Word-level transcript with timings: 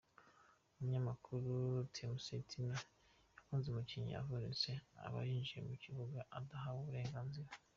Umunyamakuru 0.75 1.51
Mc 2.13 2.25
Tino 2.49 2.73
yacunze 2.73 3.65
umukinnyi 3.69 4.13
avunitse 4.21 4.69
aba 5.05 5.19
yinjiye 5.29 5.61
mu 5.67 5.75
kibuga 5.83 6.19
adahawe 6.37 6.77
uburenganzira. 6.81 7.51